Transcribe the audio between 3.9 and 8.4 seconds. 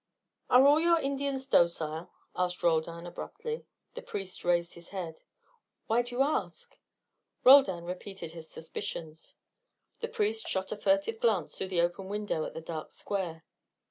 The priest raised his head. "Why do you ask?" Roldan related